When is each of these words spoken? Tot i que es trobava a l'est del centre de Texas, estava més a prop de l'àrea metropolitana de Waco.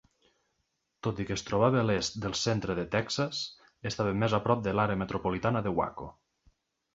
Tot 1.07 1.19
i 1.23 1.25
que 1.31 1.35
es 1.39 1.43
trobava 1.49 1.79
a 1.81 1.83
l'est 1.89 2.17
del 2.23 2.33
centre 2.43 2.77
de 2.79 2.85
Texas, 2.95 3.43
estava 3.91 4.15
més 4.23 4.37
a 4.39 4.41
prop 4.49 4.65
de 4.69 4.75
l'àrea 4.79 5.01
metropolitana 5.05 5.63
de 5.69 5.77
Waco. 5.83 6.11